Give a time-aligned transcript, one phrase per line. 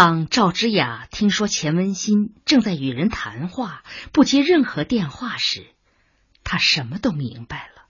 [0.00, 3.82] 当赵之雅听说钱文新正在与人谈话，
[4.12, 5.74] 不接任何电话时，
[6.44, 7.82] 他什么都明白了。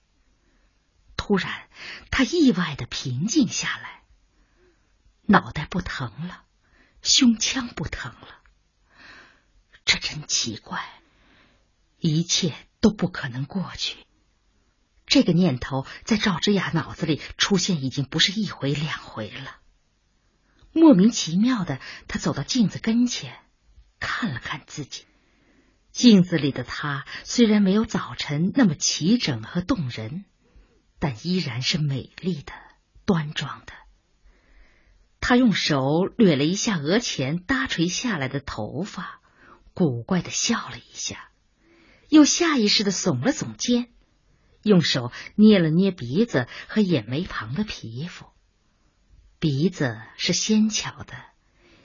[1.18, 1.68] 突然，
[2.10, 4.04] 他意外的平静下来，
[5.26, 6.44] 脑袋不疼了，
[7.02, 8.40] 胸腔不疼了。
[9.84, 10.82] 这真奇怪，
[11.98, 13.98] 一切都不可能过去。
[15.04, 19.57] 这个念头在赵之雅脑子里出现，已经不是一回两回了。
[20.78, 23.36] 莫名其妙的，他走到镜子跟前，
[24.00, 25.04] 看了看自己。
[25.90, 30.24] 镜子里的他虽然没有早晨那么齐整和动人，
[30.98, 32.52] 但依然是美丽的、
[33.04, 33.72] 端庄的。
[35.20, 35.78] 他用手
[36.16, 39.20] 捋了一下额前搭垂下来的头发，
[39.74, 41.30] 古怪的笑了一下，
[42.08, 43.88] 又下意识的耸了耸肩，
[44.62, 48.26] 用手捏了捏鼻子和眼眉旁的皮肤。
[49.40, 51.16] 鼻子是纤巧的，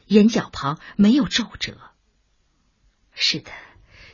[0.07, 1.77] 眼角旁没有皱褶。
[3.13, 3.51] 是的，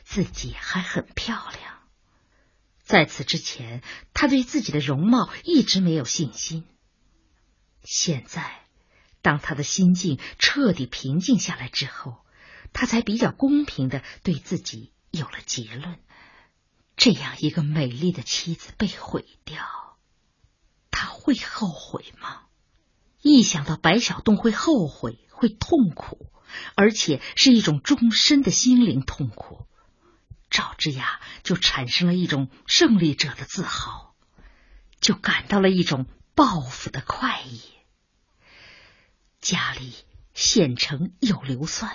[0.04, 1.80] 自己还很漂亮。
[2.82, 6.66] 在此之前，他对自己的容貌一直没有信心。
[7.82, 8.66] 现在，
[9.22, 12.26] 当他的心境彻底平静下来之后，
[12.74, 15.98] 他才比较公平的对自己有了结论：
[16.96, 19.96] 这样一个美丽的妻子被毁掉，
[20.90, 22.42] 他会后悔吗？
[23.22, 26.30] 一想到白小洞会后悔、会痛苦，
[26.74, 29.66] 而且是一种终身的心灵痛苦，
[30.48, 34.14] 赵之雅就产生了一种胜利者的自豪，
[35.00, 37.60] 就感到了一种报复的快意。
[39.38, 39.92] 家里
[40.32, 41.94] 现成有硫酸，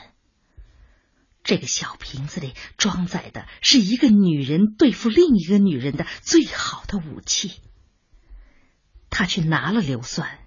[1.44, 7.62] 这个小瓶子里装载的是一个女人对付另一个女人的最好的武器。
[9.10, 10.45] 他去拿了硫酸。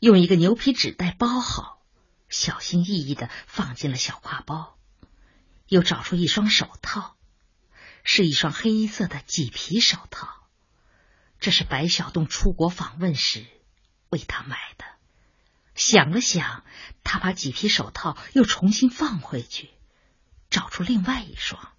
[0.00, 1.82] 用一个牛皮纸袋包好，
[2.30, 4.78] 小心翼翼的放进了小挎包，
[5.68, 7.16] 又找出一双手套，
[8.02, 10.46] 是一双黑色的麂皮手套，
[11.38, 13.44] 这是白小洞出国访问时
[14.08, 14.86] 为他买的。
[15.74, 16.64] 想了想，
[17.04, 19.68] 他把麂皮手套又重新放回去，
[20.48, 21.72] 找出另外一双。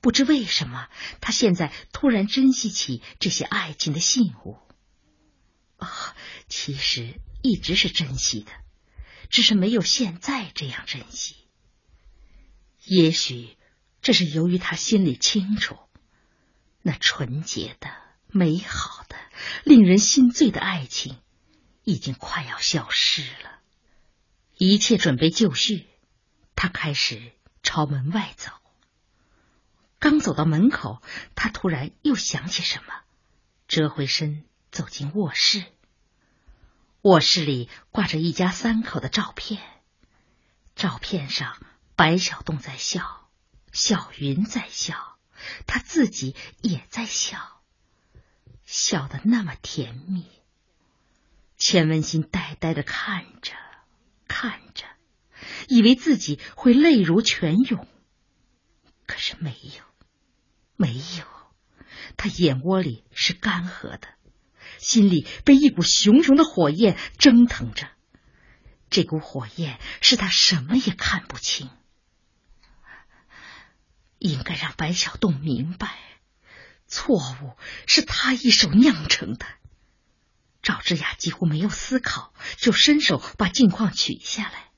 [0.00, 0.88] 不知为什么，
[1.20, 4.58] 他现在突然珍惜起这些爱情的信物。
[5.76, 6.14] 啊，
[6.48, 8.52] 其实一直是珍惜的，
[9.30, 11.36] 只是没有现在这样珍惜。
[12.84, 13.56] 也许
[14.02, 15.78] 这是由于他心里清楚，
[16.82, 17.90] 那纯洁的、
[18.28, 19.16] 美好的、
[19.64, 21.18] 令人心醉的爱情
[21.82, 23.60] 已经快要消失了。
[24.56, 25.86] 一切准备就绪，
[26.54, 27.32] 他开始
[27.62, 28.52] 朝门外走。
[29.98, 31.02] 刚走到门口，
[31.34, 32.94] 他突然又想起什么，
[33.66, 34.44] 折回身。
[34.70, 35.62] 走进卧室，
[37.04, 39.60] 卧室里挂着一家三口的照片。
[40.74, 41.58] 照片上，
[41.96, 43.28] 白小洞在笑，
[43.74, 45.18] 小云在笑，
[45.66, 47.60] 他自己也在笑，
[48.64, 50.24] 笑得那么甜蜜。
[51.58, 53.52] 钱文新呆呆的看着，
[54.26, 54.86] 看着，
[55.68, 57.86] 以为自己会泪如泉涌，
[59.04, 59.84] 可是没有，
[60.76, 61.26] 没有，
[62.16, 64.13] 他眼窝里是干涸的。
[64.84, 67.88] 心里被一股熊熊的火焰蒸腾着，
[68.90, 71.70] 这股火焰使他什么也看不清。
[74.18, 75.98] 应该让白小栋明白，
[76.86, 77.56] 错误
[77.86, 79.46] 是他一手酿成的。
[80.62, 84.70] 赵之雅几乎没有思考，就伸手把镜框取下来。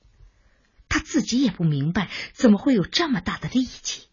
[0.88, 4.08] 他自己也不明白，怎么会有这么大的力气，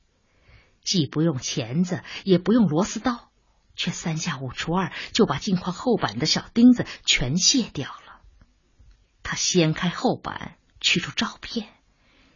[0.83, 3.31] 既不用钳子，也不用螺丝刀。
[3.75, 8.21] 却三下五除二就把镜框后板的小钉子全卸掉了。
[9.23, 11.69] 他掀开后板，取出照片，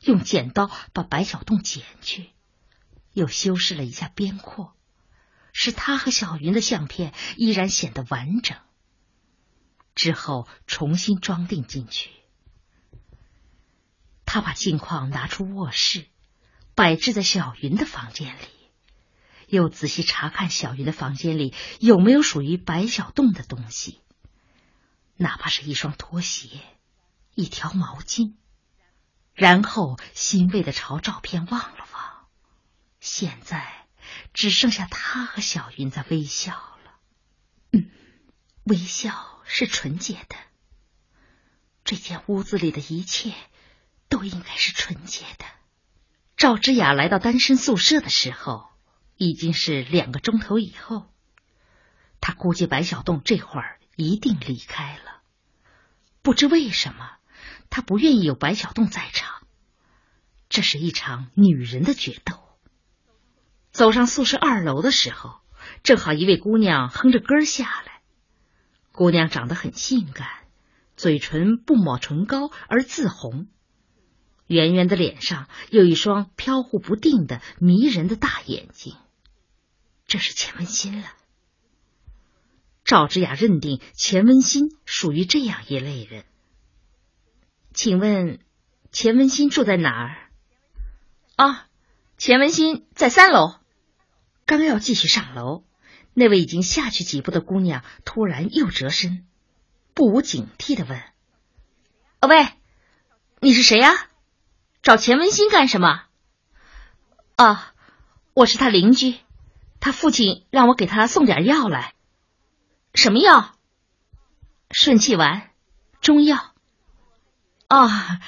[0.02, 2.31] 用剪刀把白小洞剪去，
[3.14, 4.74] 又修饰了一下边廓，
[5.53, 8.58] 使他和小云的相片依然显得完整。
[9.96, 12.12] 之后重新装订进去。
[14.25, 16.06] 他把镜框拿出卧室，
[16.75, 18.56] 摆置在小云的房间里。
[19.48, 24.02] 又仔细查看小云的房间里有没有属于白小洞的东西，
[25.16, 26.60] 哪怕是一双拖鞋、
[27.34, 28.34] 一条毛巾。
[29.34, 32.28] 然后欣慰的朝照片望了望，
[33.00, 33.86] 现在
[34.34, 37.82] 只剩下他和小云在微笑了。
[38.66, 40.36] 微笑是纯洁的。
[41.86, 43.34] 这间屋子里的一切
[44.10, 45.46] 都应该是纯洁的。
[46.36, 48.76] 赵之雅来到单身宿舍的时候。
[49.18, 51.08] 已经是两个钟头以后，
[52.22, 55.22] 他估计白小洞这会儿一定离开了。
[56.22, 57.12] 不知为什么，
[57.69, 59.48] 他不愿意有白小洞在场。
[60.50, 62.36] 这是一场女人的决斗。
[63.72, 65.40] 走上宿舍二楼的时候，
[65.84, 68.02] 正好一位姑娘哼着歌下来。
[68.92, 70.28] 姑娘长得很性感，
[70.96, 73.48] 嘴唇不抹唇膏而自红，
[74.48, 78.96] 圆圆的脸上有一双飘忽不定的迷人的大眼睛。
[80.07, 81.07] 这是钱文新了。
[82.86, 86.24] 赵之雅认定钱文新属于这样一类人。
[87.74, 88.39] 请问，
[88.92, 90.31] 钱文新住在哪儿？
[91.36, 91.68] 啊，
[92.18, 93.56] 钱文新在三楼。
[94.45, 95.65] 刚要继续上楼，
[96.13, 99.27] 那位已经下去几步的姑娘突然又折身，
[99.94, 101.03] 不无警惕的问
[102.25, 102.48] ：“喂，
[103.42, 103.92] 你是谁呀？
[104.81, 106.06] 找钱文新干什么？”
[107.36, 107.74] 啊，
[108.33, 109.18] 我是他邻居，
[109.88, 111.94] 他父亲让我给他送点药来。
[112.94, 113.56] 什么药？
[114.69, 115.50] 顺气丸，
[116.01, 116.54] 中药。
[117.69, 118.19] 啊，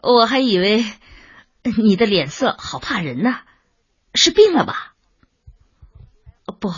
[0.00, 0.84] 我还以为。
[1.82, 3.40] 你的脸色好怕人呢，
[4.14, 4.94] 是病了吧？
[6.60, 6.72] 不，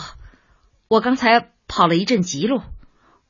[0.87, 2.63] 我刚才跑了一阵急路，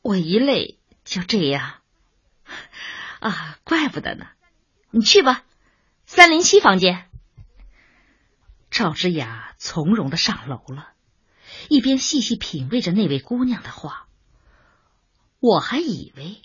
[0.01, 1.81] 我一累就这样。
[3.19, 4.27] 啊，怪不得呢。
[4.91, 5.43] 你去吧，
[6.05, 7.09] 三零七房间。
[8.69, 10.90] 赵之雅从容的上楼了，
[11.69, 14.07] 一边细细品味着那位姑娘的话。
[15.39, 16.41] 我还以为，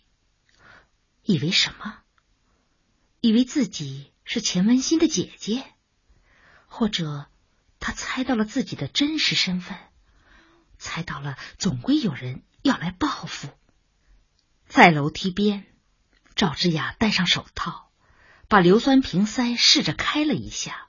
[1.22, 1.98] 以为什么？
[3.20, 4.12] 以为自己。
[4.28, 5.64] 是钱文新的姐姐，
[6.66, 7.26] 或者
[7.78, 9.78] 他猜到了自己的真实身份，
[10.78, 13.48] 猜到了总归有人要来报复。
[14.66, 15.64] 在楼梯边，
[16.34, 17.92] 赵之雅戴上手套，
[18.48, 20.88] 把硫酸瓶塞试着开了一下，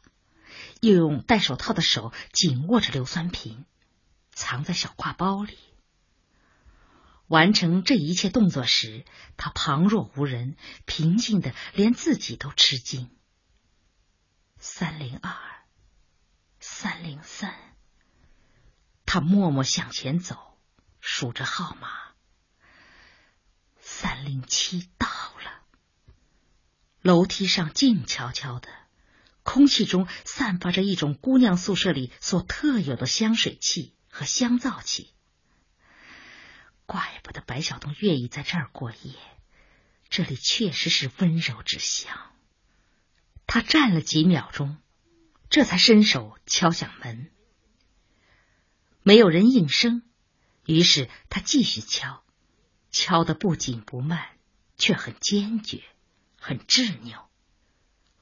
[0.82, 3.66] 又用戴手套的手紧握着硫酸瓶，
[4.38, 5.58] 藏在小挎包里。
[7.26, 9.04] 完成这一切动作时，
[9.36, 10.56] 他旁若无人，
[10.86, 13.10] 平静的连自己都吃惊。
[14.60, 15.36] 三零二，
[16.60, 17.56] 三零三。
[19.08, 20.38] 他默默向前走，
[21.02, 21.90] 数着号码。
[23.80, 25.64] 三零七到了。
[27.02, 28.70] 楼梯上静悄悄的，
[29.42, 35.14] 空气中散发着一种姑娘宿舍里所特有的香水气和香皂气。
[36.88, 39.14] 怪不得白小东愿意在这儿过夜，
[40.10, 42.18] 这里确实是温柔之乡。
[43.46, 44.78] 他站了几秒钟，
[45.52, 47.30] 这才伸手敲响门。
[49.04, 50.02] 没有人应声，
[50.66, 52.24] 于是他继续敲，
[52.90, 54.30] 敲的不紧不慢，
[54.80, 55.84] 却很坚决，
[56.40, 57.30] 很执拗。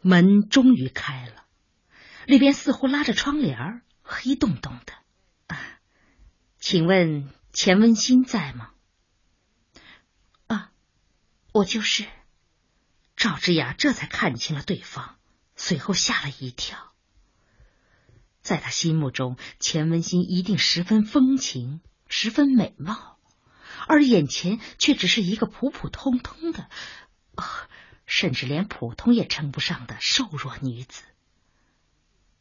[0.02, 1.46] 门终于开了，
[2.26, 5.05] 里边似乎拉着窗帘黑洞洞的。
[6.68, 8.72] 请问钱文新在吗？
[10.48, 10.72] 啊，
[11.52, 12.08] 我就是。
[13.16, 15.20] 赵之雅这才看清了对方，
[15.56, 16.92] 随后吓了一跳。
[18.42, 23.20] 在他心目中，钱文新一定十分风情，十分美貌，
[23.88, 26.68] 而眼前却只是一个普普通通的，
[28.08, 31.04] 甚至连普通也称不上的瘦弱女子。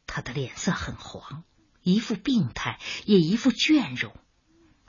[0.06, 1.44] 她的脸色很黄，
[1.84, 4.16] 一副病态，也一副倦容，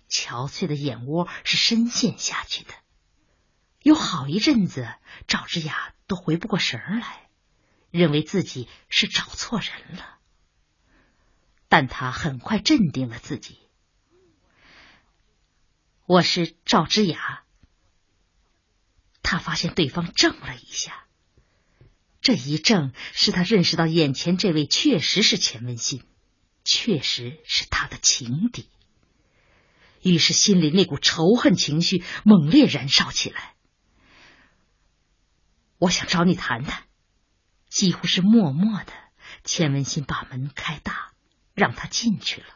[0.10, 2.74] 憔悴的眼窝是深陷下去的。
[3.84, 4.88] 有好一阵子，
[5.28, 7.30] 赵之雅都回不过神来，
[7.92, 10.18] 认为自己是找错人了。
[11.68, 13.60] 但他很快镇定了自己。
[16.06, 17.44] 我是赵之雅。
[19.22, 21.08] 他发现对方怔了一下，
[22.22, 26.04] 这一怔使他认识到眼前这位确实是钱文新，
[26.66, 28.68] 确实是他的情敌。
[30.02, 33.54] 于是心里那股仇恨情绪猛烈燃烧起来。
[35.78, 36.84] 我想找你谈谈，
[37.70, 38.92] 几乎是默默的。
[39.44, 41.12] 钱文新把门开大，
[41.54, 42.48] 让他进去了。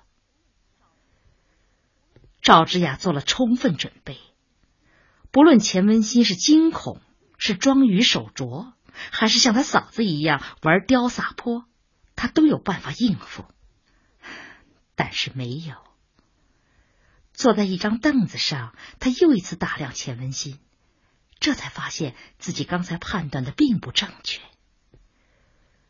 [2.41, 4.17] 赵之雅做了充分准备，
[5.29, 7.01] 不论钱文新是惊恐、
[7.37, 8.73] 是装鱼手镯，
[9.11, 11.65] 还是像他嫂子一样玩刁洒泼，
[12.15, 13.45] 他都有办法应付。
[14.99, 15.77] 但是没有。
[17.31, 20.59] 坐在一张凳子上，他又一次打量钱文新。
[21.39, 24.41] 这才发现自己刚才判断的并不正确。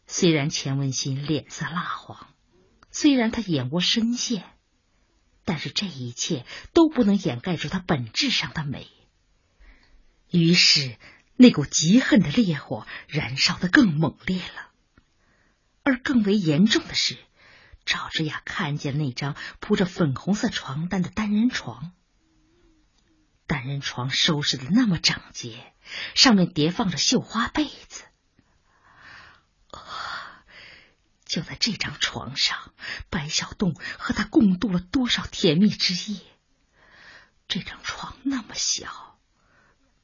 [0.05, 2.27] 虽然钱文新脸色蜡黄，
[2.91, 4.45] 虽然他眼窝深陷，
[5.43, 8.87] 但是这一切都不能掩盖住他本质上的美。
[10.29, 10.97] 于是，
[11.35, 14.69] 那股极恨的烈火燃烧的更猛烈了。
[15.81, 17.17] 而更为严重的是，
[17.89, 21.91] 赵之雅看见那张铺着粉红色床单的单人床。
[23.48, 25.74] 单人床收拾的那么整洁，
[26.13, 28.03] 上面叠放着绣花被子。
[31.25, 32.74] 就在这张床上，
[33.10, 36.19] 白小洞和他共度了多少甜蜜之夜。
[37.48, 39.19] 这张床那么小，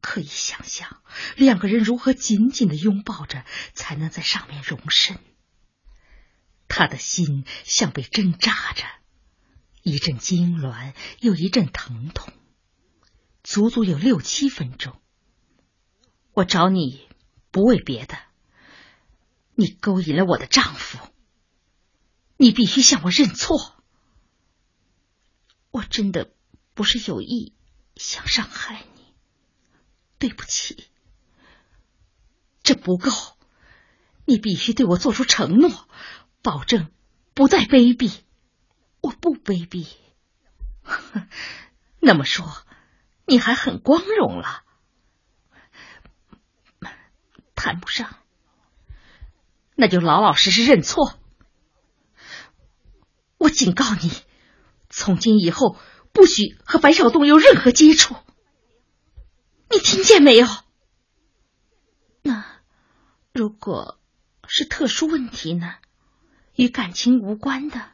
[0.02, 1.04] 可以想象
[1.36, 5.20] 两个人如何紧紧的拥抱着，才能在上面容身。
[6.68, 8.84] 他的心像被针扎着，
[9.84, 12.34] 一阵痉挛，又一阵疼痛，
[13.44, 15.00] 足足有六七分钟。
[16.34, 17.08] 我找你
[17.52, 18.18] 不为别的，
[19.54, 21.00] 你勾引了我的丈夫。
[22.38, 23.82] 你必须向我认错，
[25.72, 26.34] 我真的
[26.74, 27.56] 不是有意
[27.96, 29.14] 想伤害你，
[30.20, 30.90] 对不起。
[32.62, 33.12] 这不够，
[34.26, 35.88] 你必须对我做出承诺，
[36.46, 36.92] 保证
[37.34, 38.20] 不再卑鄙。
[39.02, 39.88] 我不卑鄙，
[42.00, 42.46] 那么说
[43.26, 44.64] 你还很光荣了，
[47.56, 48.18] 谈不上。
[49.76, 51.18] 那就老老实实认错。
[53.40, 54.12] 我警告你，
[54.90, 55.78] 从今以后
[56.14, 58.16] 不许和白小东有任何接触。
[59.72, 60.46] 你听见没有？
[62.22, 62.62] 那
[63.34, 64.00] 如果
[64.48, 65.78] 是特殊问题呢？
[66.56, 67.92] 与感情无关的，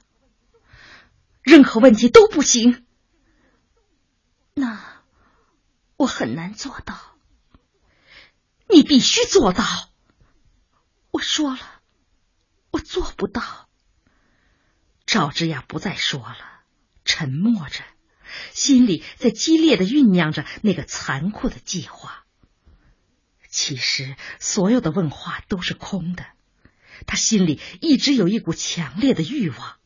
[1.42, 2.86] 任何问题都不行。
[4.54, 5.04] 那
[5.98, 7.18] 我很难做到。
[8.70, 9.66] 你必须做到。
[11.12, 11.82] 我说了，
[12.72, 13.68] 我做不到。
[15.06, 16.38] 赵之雅不再说了，
[17.04, 17.84] 沉默着，
[18.54, 22.26] 心里在激烈的酝酿着那个残酷的计划。
[23.50, 26.26] 其实，所有的问话都是空的。
[27.06, 29.78] 他心里一直有一股强烈的欲望，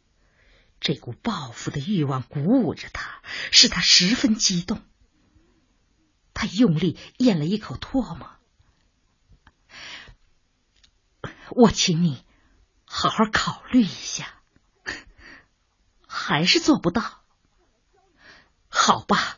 [0.80, 4.82] 这股报复的欲望鼓舞着他，使他十分激动。
[6.34, 8.30] 他用力咽了一口唾沫。
[11.52, 12.24] 我请你
[12.86, 14.32] 好好考虑一下。
[16.08, 17.24] 还是做不到，
[18.68, 19.38] 好吧，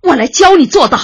[0.00, 0.98] 我来教你做到。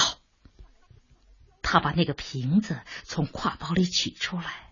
[1.61, 4.70] 他把那个瓶子从挎包里取出来，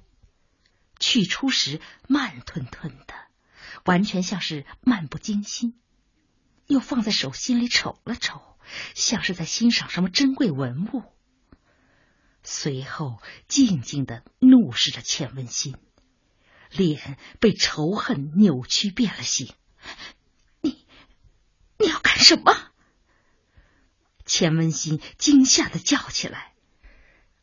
[1.00, 3.13] 取出时慢吞吞的，
[3.86, 5.79] 完全像是漫不经心，
[6.68, 8.41] 又放在手心里瞅了瞅，
[8.94, 11.03] 像是在欣赏什么珍贵文物。
[12.44, 15.77] 随后静静的怒视着钱文新，
[16.72, 19.53] 脸被仇恨扭曲变了形。
[20.62, 20.86] 你，
[21.77, 22.72] 你要干什么？
[24.25, 26.53] 钱文新惊吓的叫起来。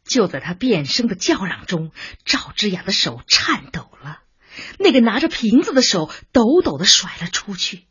[0.06, 1.90] 就在他变声的叫嚷中，
[2.24, 4.20] 赵之雅的手颤抖了，
[4.78, 7.86] 那个拿着瓶子的手抖抖的甩了出去。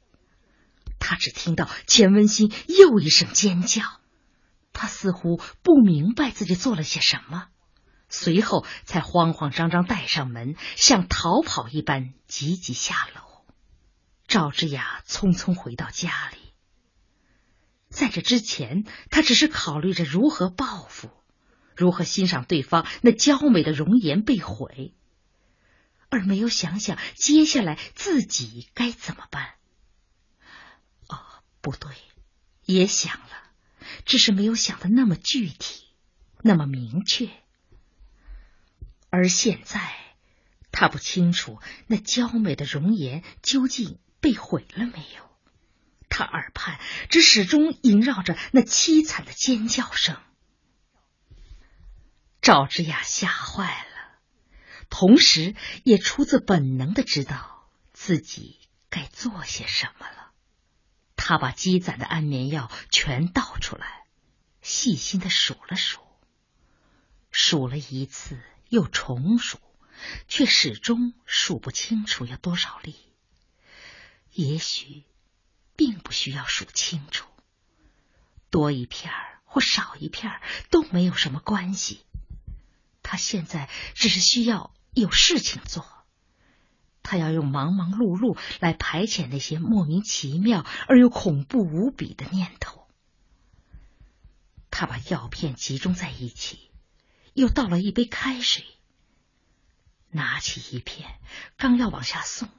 [0.98, 3.84] 他只听到钱文新又一声尖叫，
[4.72, 7.48] 他似乎不明白自己做了些什么，
[8.10, 13.22] 随后才慌慌张张带上门，像逃跑一般急急下楼。
[14.28, 16.38] 赵之雅匆匆回到家里，
[17.90, 21.12] 在这之前，他只是考虑着如何报复，
[21.76, 24.94] 如何欣赏对方那娇美的容颜被毁，
[26.10, 29.56] 而没有想想接下来自己该怎么办。
[31.08, 31.20] 哦，
[31.62, 31.92] 不对，
[32.66, 33.52] 也想了，
[34.06, 35.86] 只是没有想的那么具体，
[36.42, 37.30] 那么明确。
[39.10, 39.94] 而现在，
[40.72, 44.00] 他不清楚那娇美的容颜究竟。
[44.22, 45.30] 被毁了没有？
[46.10, 46.80] 他耳畔
[47.12, 50.18] 只始终萦绕着那凄惨的尖叫声。
[52.46, 54.20] 赵之雅吓坏了，
[54.92, 58.60] 同时也出自本能的知道自己
[58.92, 60.32] 该做些什么了。
[61.16, 64.06] 他把积攒的安眠药全倒出来，
[64.62, 66.02] 细心的数了数，
[67.32, 69.58] 数了一次又重数，
[70.28, 72.96] 却始终数不清楚有多少粒。
[74.34, 75.04] 也许，
[75.76, 77.28] 并不需要数清楚，
[78.52, 79.12] 多一片
[79.46, 82.06] 或少一片都没有什么关系。
[83.08, 85.86] 他现在只是需要有事情做，
[87.04, 92.88] 他要用忙忙碌碌来排遣那些莫名其妙而又恐怖无比的念头。
[94.72, 96.72] 他把药片集中在一起，
[97.36, 98.66] 又倒了一杯开水，
[100.10, 101.20] 拿起一片，
[101.58, 102.50] 刚要往下送，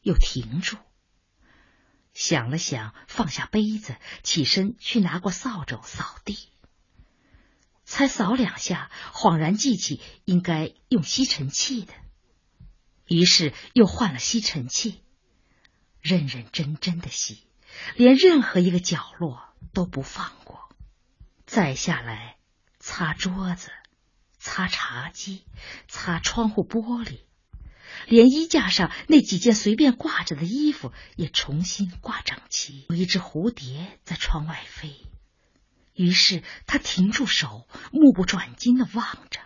[0.00, 0.78] 又停住。
[2.14, 6.48] 想了想，放下杯子，起身去拿过扫帚扫地。
[7.84, 11.92] 才扫两下，恍然记起应该用吸尘器的，
[13.06, 15.00] 于是又换了吸尘器，
[16.00, 17.46] 认认真真的吸，
[17.96, 20.68] 连任何一个角落都不放过。
[21.46, 22.36] 再下来，
[22.80, 23.70] 擦桌子，
[24.38, 25.44] 擦茶几，
[25.86, 27.20] 擦窗户玻璃，
[28.08, 32.86] 连衣架上那几件随便挂着的衣服也重新挂整齐。
[32.88, 35.04] 有一只蝴蝶在窗外飞，
[35.94, 39.40] 于是他停住手，目不转睛的望着，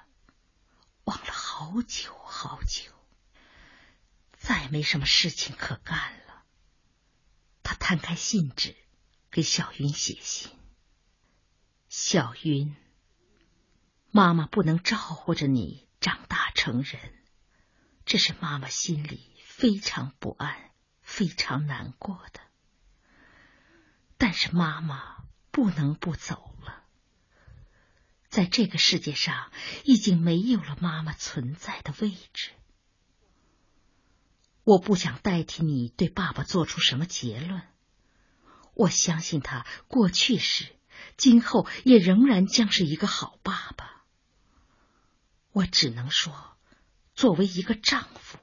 [1.05, 2.93] 望了好久好久。
[4.37, 6.43] 再没什么事情可干了，
[7.63, 8.77] 他摊开信纸，
[9.31, 10.51] 给小云写信。
[11.89, 12.75] 小云，
[14.11, 17.01] 妈妈不能照顾着你长大成人，
[18.07, 20.71] 这是妈妈心里非常不安、
[21.03, 22.41] 非常难过的。
[24.17, 25.18] 但是妈妈
[25.59, 26.85] 不能不走了，
[28.29, 29.51] 在这个世界上
[29.83, 32.53] 已经没有了妈妈存在的位置。
[34.63, 37.67] 我不想代替你对爸爸做出什么结论。
[38.75, 40.77] 我相信他过去时，
[41.17, 44.05] 今后也仍然将是一个好爸爸。
[45.51, 46.57] 我只能说，
[47.17, 48.39] 作为一个丈夫，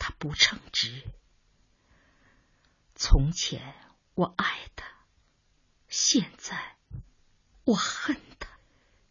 [0.00, 1.04] 他不称职。
[2.96, 3.76] 从前
[4.14, 4.93] 我爱他，
[5.96, 6.74] 现在
[7.62, 8.48] 我恨他。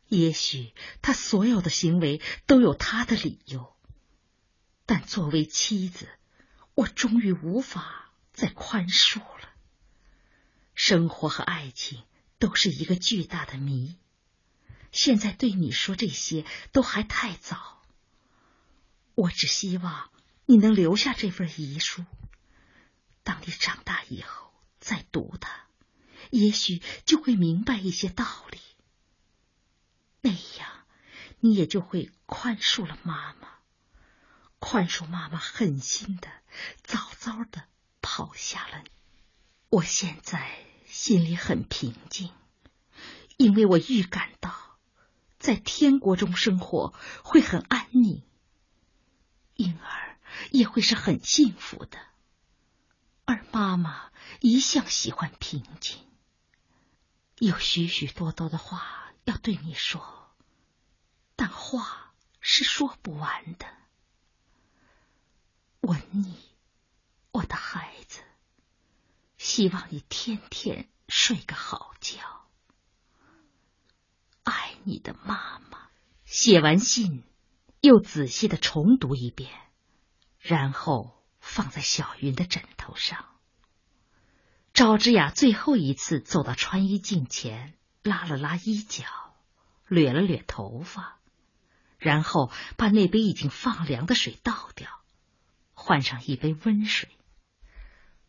[0.10, 3.74] 也许他所有的行为都有他的理由，
[4.86, 6.10] 但作为妻子。
[6.76, 9.50] 我终于无法再宽恕了。
[10.76, 12.04] 生活和爱情
[12.38, 13.96] 都是一个巨大的谜。
[14.92, 17.82] 现在对你说这些都还太早。
[19.16, 20.12] 我只希望
[20.46, 22.04] 你能留下这份遗书。
[23.24, 25.63] 当你长大以后再读它，
[26.34, 28.58] 也许就会明白一些道理。
[30.22, 30.86] 那样，
[31.42, 33.50] 你也就会宽恕了妈妈。
[34.58, 36.30] 宽恕妈妈狠心的、
[36.82, 37.66] 早早的
[38.02, 38.90] 抛下了你。
[39.70, 42.32] 我现在心里很平静，
[43.38, 44.80] 因为我预感到
[45.38, 48.24] 在天国中生活会很安宁，
[49.54, 50.18] 婴儿
[50.50, 52.00] 也会是很幸福的。
[53.26, 56.00] 而妈妈一向喜欢平静。
[57.46, 60.34] 有许许多多的话要对你说，
[61.36, 63.66] 但话是说不完的。
[65.82, 66.38] 吻你，
[67.34, 68.22] 我的孩子。
[69.38, 72.48] 希望你天天睡个好觉。
[74.44, 75.90] 爱你的妈妈。
[76.24, 77.26] 写完信，
[77.82, 79.52] 又仔细的重读一遍，
[80.40, 83.33] 然后放在小云的枕头上。
[84.74, 89.06] 赵之雅最后一次走到穿衣镜前，拉了拉衣角，
[89.88, 91.20] 捋了捋头发，
[92.00, 94.90] 然后把那杯已经放凉的水倒掉。
[95.76, 97.10] 换上一杯温水，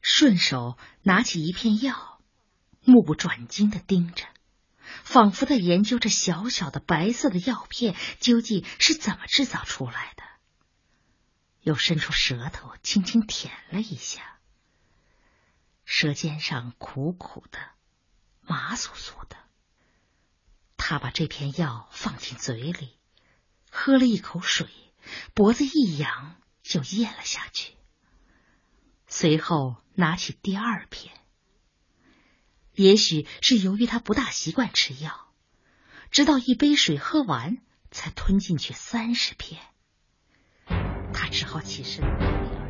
[0.03, 2.21] 顺手拿起一片药，
[2.83, 4.27] 目不转睛的盯着，
[5.03, 10.23] 仿佛在研究这小小的白色的药片究竟是怎么制造出来的。
[11.63, 14.34] 又伸出舌头轻轻舔了一下，
[15.85, 17.59] 舌尖上苦苦的，
[18.41, 19.37] 麻酥酥的。
[20.77, 22.99] 他把这片药放进嘴里，
[23.71, 24.69] 喝了一口水，
[25.35, 26.37] 脖子一扬。
[26.65, 27.75] 就咽了下去，
[29.07, 31.15] 随后拿起第二片。
[32.73, 35.29] 也许是由于他不大习惯吃药，
[36.11, 37.59] 直到一杯水喝完，
[37.91, 39.61] 才吞进去三十片。
[41.13, 42.64] 他只好起身。